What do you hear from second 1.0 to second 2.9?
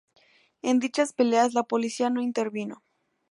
peleas la policía no intervino.